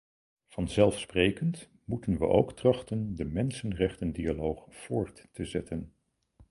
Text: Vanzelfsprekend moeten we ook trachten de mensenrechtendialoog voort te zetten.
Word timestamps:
Vanzelfsprekend 0.47 1.69
moeten 1.85 2.17
we 2.17 2.27
ook 2.27 2.51
trachten 2.55 3.15
de 3.15 3.25
mensenrechtendialoog 3.25 4.65
voort 4.69 5.27
te 5.31 5.45
zetten. 5.45 5.93